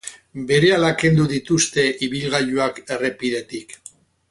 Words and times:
Berehala 0.51 0.89
kendu 1.01 1.25
dituzte 1.33 1.85
ibilgailuak 2.09 2.81
errepidetik. 2.97 3.79